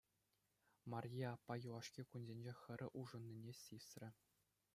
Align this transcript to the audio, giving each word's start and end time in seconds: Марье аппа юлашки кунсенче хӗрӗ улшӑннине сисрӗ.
Марье 0.91 1.25
аппа 1.35 1.53
юлашки 1.69 2.03
кунсенче 2.09 2.53
хӗрӗ 2.61 2.87
улшӑннине 2.99 3.53
сисрӗ. 3.63 4.09